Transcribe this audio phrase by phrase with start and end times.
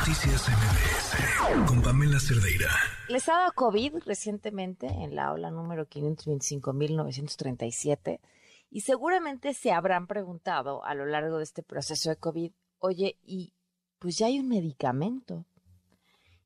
[0.00, 2.70] Noticias MBS con Pamela Cerdeira.
[3.10, 8.18] Les ha COVID recientemente en la ola número 525.937
[8.70, 13.52] y seguramente se habrán preguntado a lo largo de este proceso de COVID, oye, y
[13.98, 15.44] pues ya hay un medicamento.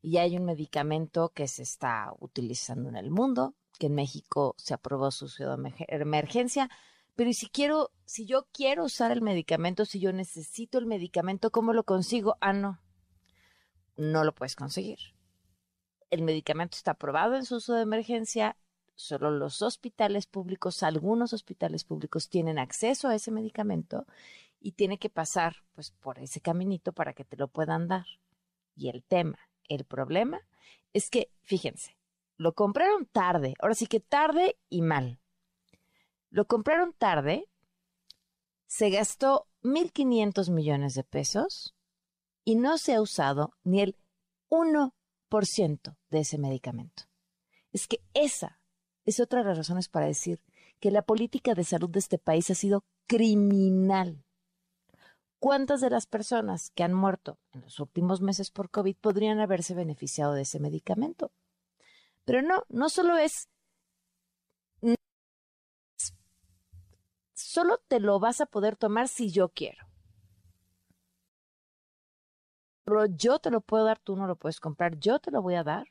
[0.03, 4.57] Y ya hay un medicamento que se está utilizando en el mundo, que en México
[4.59, 5.29] se aprobó su
[5.89, 6.69] emergencia,
[7.15, 11.73] pero si quiero, si yo quiero usar el medicamento, si yo necesito el medicamento, ¿cómo
[11.73, 12.37] lo consigo?
[12.41, 12.81] Ah, no.
[13.97, 14.99] No lo puedes conseguir.
[16.11, 18.57] El medicamento está aprobado en su uso de emergencia,
[18.95, 24.07] solo los hospitales públicos, algunos hospitales públicos tienen acceso a ese medicamento
[24.61, 28.07] y tiene que pasar pues por ese caminito para que te lo puedan dar.
[28.77, 30.41] Y el tema, el problema
[30.93, 31.97] es que, fíjense,
[32.37, 35.21] lo compraron tarde, ahora sí que tarde y mal.
[36.31, 37.49] Lo compraron tarde,
[38.67, 41.75] se gastó 1.500 millones de pesos
[42.45, 43.97] y no se ha usado ni el
[44.51, 47.05] 1% de ese medicamento.
[47.73, 48.61] Es que esa
[49.05, 50.41] es otra de las razones para decir
[50.81, 54.25] que la política de salud de este país ha sido criminal.
[55.39, 59.75] ¿Cuántas de las personas que han muerto en los últimos meses por COVID podrían haberse
[59.75, 61.33] beneficiado de ese medicamento?
[62.25, 63.49] Pero no, no solo es
[67.35, 69.87] solo te lo vas a poder tomar si yo quiero.
[73.17, 75.65] Yo te lo puedo dar, tú no lo puedes comprar, yo te lo voy a
[75.65, 75.87] dar,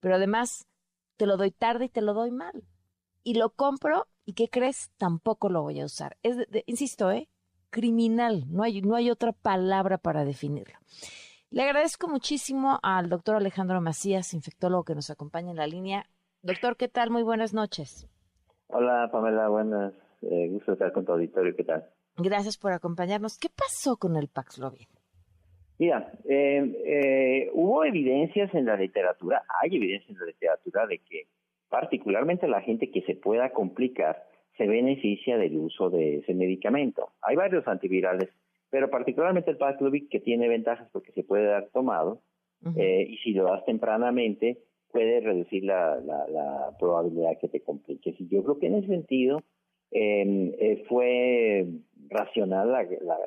[0.00, 0.66] pero además
[1.16, 2.64] te lo doy tarde y te lo doy mal.
[3.22, 4.90] Y lo compro y ¿qué crees?
[4.96, 6.16] Tampoco lo voy a usar.
[6.22, 7.28] Es, insisto, ¿eh?
[7.70, 10.78] criminal, no hay, no hay otra palabra para definirlo.
[11.50, 16.06] Le agradezco muchísimo al doctor Alejandro Macías, infectólogo que nos acompaña en la línea.
[16.42, 17.10] Doctor, ¿qué tal?
[17.10, 18.08] Muy buenas noches.
[18.68, 21.54] Hola, Pamela, buenas eh, gusto estar con tu auditorio.
[21.54, 21.88] ¿Qué tal?
[22.16, 23.38] Gracias por acompañarnos.
[23.38, 24.88] ¿Qué pasó con el Paxlovid?
[25.78, 31.26] Mira, eh, eh, hubo evidencias en la literatura, hay evidencias en la literatura de que
[31.68, 34.24] particularmente la gente que se pueda complicar
[34.56, 37.10] se beneficia del uso de ese medicamento.
[37.20, 38.30] Hay varios antivirales,
[38.70, 42.22] pero particularmente el Paxlovid que tiene ventajas porque se puede dar tomado
[42.76, 44.58] eh, y si lo das tempranamente
[44.90, 48.18] puede reducir la, la, la probabilidad que te compliques.
[48.18, 49.42] Y yo creo que en ese sentido
[49.90, 51.66] Em, eh, fue
[52.08, 52.72] racional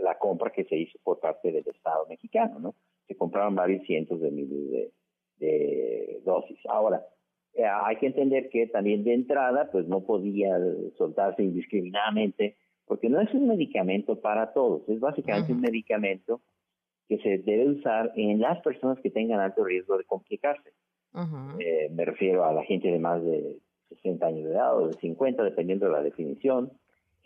[0.01, 2.75] la, compra que se hizo por parte del Estado mexicano, ¿no?
[3.07, 4.91] Se compraron varios cientos de miles
[5.39, 6.59] de, dosis.
[6.67, 7.05] Ahora,
[7.53, 10.57] eh, hay que entender que también de entrada, pues no podía
[10.97, 16.41] soltarse indiscriminadamente, porque no es un medicamento para todos, es básicamente un medicamento
[17.07, 20.71] que se debe usar en las personas que tengan alto riesgo de complicarse.
[21.59, 23.57] Eh, me refiero a la gente de más de
[23.89, 26.71] 60 años de edad o de 50, dependiendo de la definición,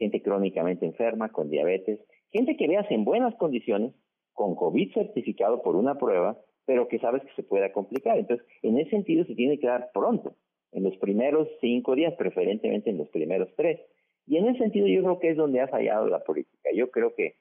[0.04, 2.00] gente crónicamente enferma, con diabetes,
[2.32, 3.94] gente que veas en buenas condiciones,
[4.34, 8.18] con COVID certificado por una prueba, pero que sabes que se pueda complicar.
[8.18, 10.36] Entonces, en ese sentido se tiene que dar pronto,
[10.72, 13.80] en los primeros cinco días, preferentemente en los primeros tres.
[14.26, 16.70] Y en ese sentido yo creo que es donde ha fallado la política.
[16.74, 17.36] Yo creo que,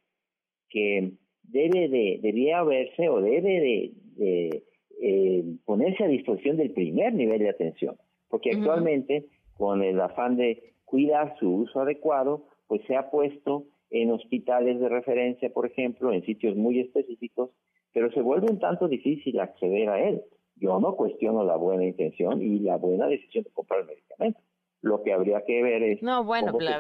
[0.69, 1.13] que
[1.43, 4.63] debe de, debía verse o debe de,
[5.01, 7.97] eh, ponerse a disposición del primer nivel de atención
[8.33, 9.27] porque actualmente
[9.59, 14.89] con el afán de cuidar su uso adecuado, pues se ha puesto en hospitales de
[14.89, 17.51] referencia, por ejemplo, en sitios muy específicos,
[17.93, 20.23] pero se vuelve un tanto difícil acceder a él.
[20.57, 24.41] Yo no cuestiono la buena intención y la buena decisión de comprar el medicamento.
[24.81, 26.79] Lo que habría que ver es no, bueno, la,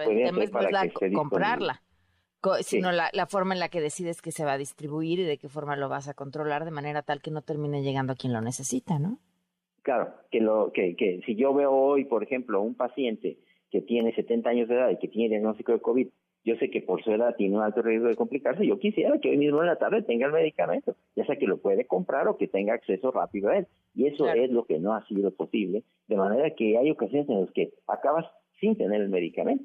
[0.51, 1.83] para comprarla,
[2.63, 5.37] sino la, la, forma en la que decides que se va a distribuir y de
[5.37, 8.33] qué forma lo vas a controlar de manera tal que no termine llegando a quien
[8.33, 9.19] lo necesita, ¿no?
[9.83, 13.37] Claro, que, lo, que, que si yo veo hoy, por ejemplo, un paciente
[13.72, 16.09] que tiene 70 años de edad y que tiene diagnóstico de COVID,
[16.44, 19.31] yo sé que por su edad tiene un alto riesgo de complicarse, yo quisiera que
[19.31, 22.37] hoy mismo en la tarde tenga el medicamento, ya sea que lo puede comprar o
[22.37, 23.66] que tenga acceso rápido a él.
[23.94, 27.41] Y eso es lo que no ha sido posible, de manera que hay ocasiones en
[27.41, 28.27] las que acabas
[28.61, 29.65] sin tener el medicamento.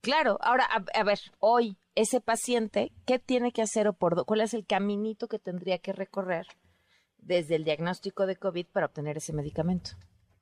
[0.00, 4.54] Claro, ahora, a, ver, hoy ese paciente, ¿qué tiene que hacer o por cuál es
[4.54, 6.46] el caminito que tendría que recorrer
[7.18, 9.90] desde el diagnóstico de COVID para obtener ese medicamento.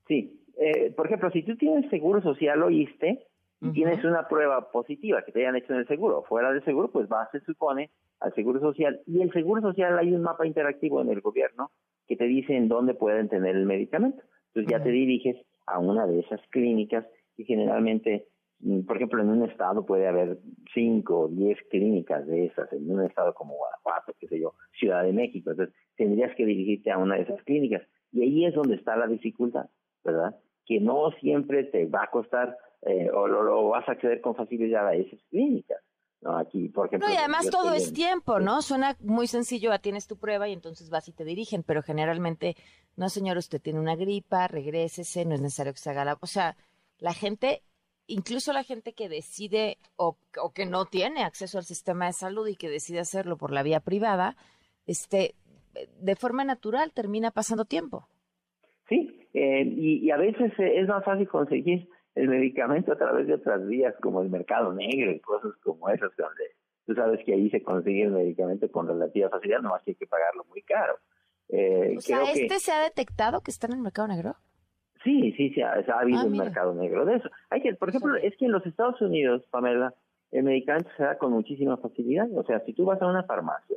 [0.07, 3.27] Sí, eh, por ejemplo, si tú tienes seguro social, oíste,
[3.63, 6.91] y tienes una prueba positiva que te hayan hecho en el seguro, fuera del seguro,
[6.91, 9.01] pues vas, se supone, al seguro social.
[9.07, 11.71] Y el seguro social hay un mapa interactivo en el gobierno
[12.07, 14.23] que te dice en dónde pueden tener el medicamento.
[14.49, 17.07] Entonces ya te diriges a una de esas clínicas
[17.39, 18.27] y generalmente
[18.61, 20.39] Mm, por ejemplo, en un estado puede haber
[20.73, 25.03] cinco o diez clínicas de esas, en un estado como Guanajuato, qué sé yo, Ciudad
[25.03, 25.51] de México.
[25.51, 27.83] Entonces, tendrías que dirigirte a una de esas clínicas.
[28.13, 29.67] Y ahí es donde está la dificultad,
[30.05, 30.37] ¿verdad?
[30.67, 34.87] Que no siempre te va a costar eh, o lo, vas a acceder con facilidad
[34.87, 35.83] a esas clínicas.
[36.21, 36.37] ¿no?
[36.39, 37.09] Aquí, por ejemplo...
[37.09, 38.63] No, y además todo estoy es tiempo, ¿no?
[38.63, 42.57] Suena muy sencillo, ah, tienes tu prueba y entonces vas y te dirigen, pero generalmente,
[42.97, 46.19] no señor, usted tiene una gripa, regrésese, no es necesario que se haga la...
[46.21, 46.57] O sea,
[46.99, 47.63] la gente,
[48.07, 52.47] incluso la gente que decide o, o que no tiene acceso al sistema de salud
[52.47, 54.37] y que decide hacerlo por la vía privada,
[54.87, 55.35] este,
[56.01, 58.09] de forma natural termina pasando tiempo.
[58.89, 63.27] Sí, eh, y, y a veces eh, es más fácil conseguir el medicamento a través
[63.27, 66.45] de otras vías como el mercado negro y cosas como esas donde
[66.87, 69.97] tú sabes que ahí se consigue el medicamento con relativa facilidad, no más que hay
[69.97, 70.95] que pagarlo muy caro.
[71.49, 74.35] Eh, O sea, creo que- ¿este se ha detectado que está en el mercado negro?
[75.05, 77.29] Sí, sí, sí, ha, ha habido Ah, un mercado negro de eso.
[77.51, 79.95] Hay que, por ejemplo, es que en los Estados Unidos, Pamela,
[80.33, 82.27] el medicamento se da con muchísima facilidad.
[82.35, 83.77] O sea, si tú vas a una farmacia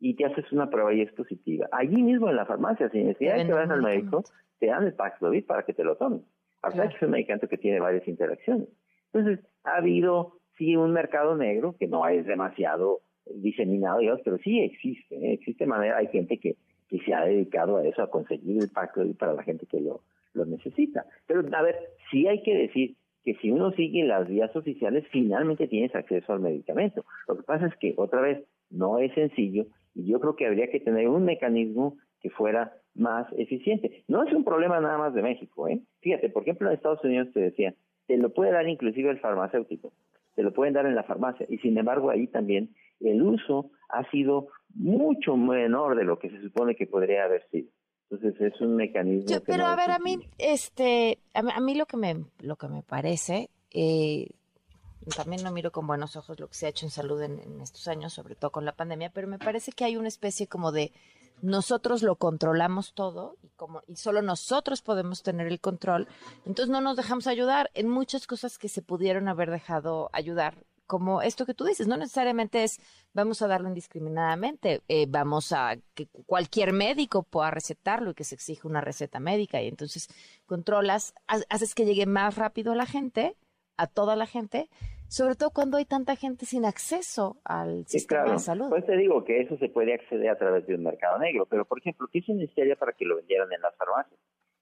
[0.00, 3.36] y te haces una prueba y es positiva, allí mismo en la farmacia, sin necesidad
[3.36, 4.22] de que vayas al médico.
[4.64, 6.22] Te dan el Paxlovid para que te lo tomes.
[6.62, 8.68] A pesar que es un medicamento que tiene varias interacciones.
[9.12, 14.60] Entonces, ha habido, sí, un mercado negro que no es demasiado diseminado, digamos, pero sí
[14.60, 15.16] existe.
[15.16, 15.34] ¿eh?
[15.34, 16.56] Existe manera, hay gente que,
[16.88, 20.00] que se ha dedicado a eso, a conseguir el Paxlovid para la gente que lo,
[20.32, 21.04] lo necesita.
[21.26, 21.76] Pero, a ver,
[22.10, 26.40] sí hay que decir que si uno sigue las vías oficiales, finalmente tienes acceso al
[26.40, 27.04] medicamento.
[27.28, 30.70] Lo que pasa es que, otra vez, no es sencillo y yo creo que habría
[30.70, 34.04] que tener un mecanismo que fuera más eficiente.
[34.08, 35.80] No es un problema nada más de México, ¿eh?
[36.00, 37.74] Fíjate, por ejemplo, en Estados Unidos te decía,
[38.06, 39.92] te lo puede dar inclusive el farmacéutico,
[40.34, 44.08] te lo pueden dar en la farmacia y sin embargo ahí también el uso ha
[44.10, 47.68] sido mucho menor de lo que se supone que podría haber sido.
[48.10, 49.30] Entonces es un mecanismo.
[49.30, 52.16] Yo- pero no a ver, a mí, este, a mí, a mí lo que me,
[52.40, 54.28] lo que me parece, eh,
[55.16, 57.60] también no miro con buenos ojos lo que se ha hecho en salud en, en
[57.60, 60.70] estos años, sobre todo con la pandemia, pero me parece que hay una especie como
[60.72, 60.92] de
[61.42, 66.08] nosotros lo controlamos todo y como y solo nosotros podemos tener el control,
[66.46, 71.22] entonces no nos dejamos ayudar en muchas cosas que se pudieron haber dejado ayudar, como
[71.22, 72.78] esto que tú dices, no necesariamente es
[73.14, 78.34] vamos a darlo indiscriminadamente, eh, vamos a que cualquier médico pueda recetarlo y que se
[78.34, 80.08] exija una receta médica y entonces
[80.46, 83.36] controlas, ha- haces que llegue más rápido a la gente,
[83.76, 84.68] a toda la gente,
[85.08, 88.38] sobre todo cuando hay tanta gente sin acceso al sistema claro.
[88.38, 88.68] de salud.
[88.70, 91.64] Pues te digo que eso se puede acceder a través de un mercado negro, pero
[91.64, 94.18] por ejemplo, ¿qué se necesitaría para que lo vendieran en las farmacias?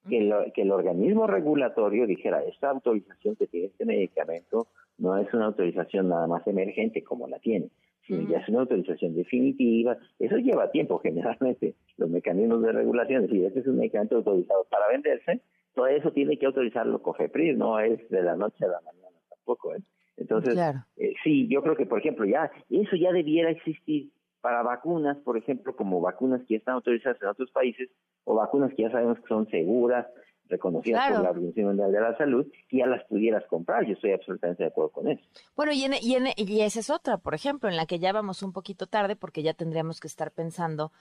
[0.09, 4.67] Que, lo- que el organismo regulatorio dijera, esta autorización que tiene este medicamento
[4.99, 7.69] no es una autorización nada más emergente como la tiene,
[8.07, 9.97] sino ya es una autorización definitiva.
[10.19, 13.29] Eso lleva tiempo generalmente, los mecanismos de regulación.
[13.29, 15.41] Si este es un medicamento autorizado para venderse,
[15.75, 19.75] todo eso tiene que autorizarlo COFEPRIS, no es de la noche a la mañana tampoco.
[19.75, 19.79] ¿eh?
[20.17, 20.85] Entonces, Claro.
[20.97, 24.11] eh, sí, yo creo que, por ejemplo, ya eso ya debiera existir
[24.41, 27.89] para vacunas, por ejemplo, como vacunas que ya están autorizadas en otros países
[28.25, 30.07] o vacunas que ya sabemos que son seguras,
[30.49, 31.15] reconocidas Claro.
[31.15, 33.87] por la Organización Mundial de la Salud, que ya las pudieras comprar.
[33.87, 35.23] Yo estoy absolutamente de acuerdo con eso.
[35.57, 38.13] Bueno, y, en, y, en- y esa es otra, por ejemplo, en la que ya
[38.13, 40.93] vamos un poquito tarde porque ya tendríamos que estar pensando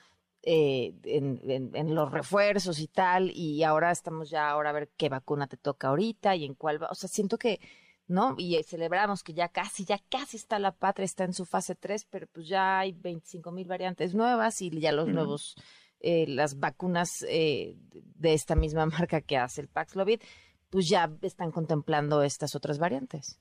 [0.43, 4.89] eh, en, en- en los refuerzos y tal, y ahora estamos ya ahora a ver
[4.97, 6.87] qué vacuna te toca ahorita y en cuál va.
[6.89, 7.59] O sea, siento que,
[8.11, 8.35] ¿no?
[8.37, 11.75] Y eh, celebramos que ya casi, ya casi está la patria, está en su fase
[11.75, 15.55] 3, pero pues ya hay 25 mil variantes nuevas y ya los nuevos,
[15.99, 20.19] eh, las vacunas eh, de esta misma marca que hace el Paxlovid,
[20.69, 23.39] pues ya están contemplando estas otras variantes.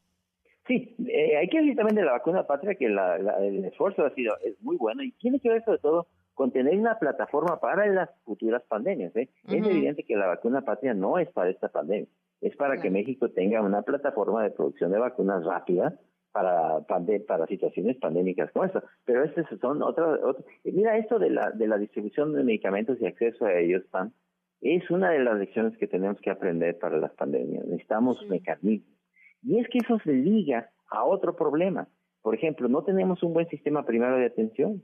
[0.66, 4.04] Sí, eh, hay que decir también de la vacuna patria que la- la- el esfuerzo
[4.04, 7.58] ha sido es muy bueno y tiene que ver sobre todo con tener una plataforma
[7.60, 9.14] para las futuras pandemias.
[9.16, 9.28] ¿eh?
[9.46, 12.06] Es evidente que la vacuna patria no es para esta pandemia,
[12.40, 12.90] es para que.
[12.90, 15.94] México tenga una plataforma de producción de vacunas rápida
[16.32, 18.82] para pande- para situaciones pandémicas como esta.
[19.04, 20.20] Pero estas son otras.
[20.22, 24.12] Otra, mira, esto de la, de la distribución de medicamentos y acceso a ellos, Pam,
[24.60, 27.64] es una de las lecciones que tenemos que aprender para las pandemias.
[27.64, 28.26] Necesitamos Sí.
[28.28, 28.96] mecanismos.
[29.42, 31.88] Y es que eso se liga a otro problema.
[32.22, 34.82] Por ejemplo, no tenemos un buen sistema primario de atención.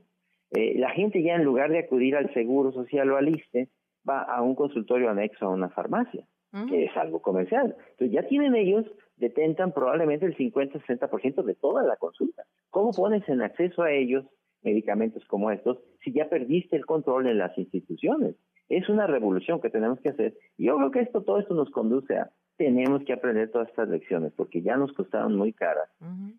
[0.51, 3.69] Eh, la gente ya en lugar de acudir al Seguro Social o al ISSSTE,
[4.09, 6.25] va a un consultorio anexo a una farmacia,
[6.69, 7.75] Que es algo comercial.
[7.91, 8.85] Entonces ya tienen ellos,
[9.17, 12.43] detentan probablemente el 50-60% de toda la consulta.
[12.69, 14.25] ¿Cómo pones en acceso a ellos
[14.63, 18.35] medicamentos como estos si ya perdiste el control en las instituciones?
[18.69, 20.33] Es una revolución que tenemos que hacer.
[20.57, 24.33] Yo creo que esto, todo esto nos conduce a tenemos que aprender todas estas lecciones
[24.35, 25.89] porque ya nos costaron muy caras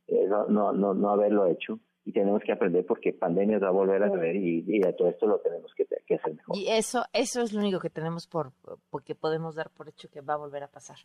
[0.08, 3.70] eh, no, no, no, no haberlo hecho y tenemos que aprender porque pandemias va a
[3.70, 6.56] volver a haber y, y a todo esto lo tenemos que, que hacer mejor.
[6.56, 8.52] Y eso, eso es lo único que tenemos por,
[8.88, 10.96] porque podemos dar por hecho que va a volver a pasar,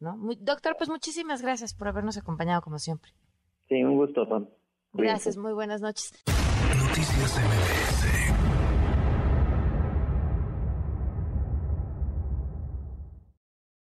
[0.00, 0.16] ¿no?
[0.16, 3.12] Muy- doctor, pues muchísimas gracias por habernos acompañado como siempre.
[3.68, 4.46] Sí, un gusto, Tom.
[4.94, 6.10] Gracias, muy buenas noches.
[6.26, 8.25] Noticias MBS